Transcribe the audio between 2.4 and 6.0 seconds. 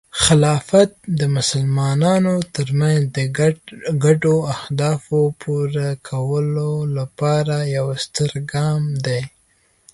ترمنځ د ګډو اهدافو پوره